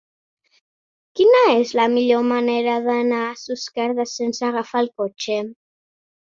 [1.19, 5.39] Quina és la millor manera d'anar a Susqueda sense agafar el cotxe?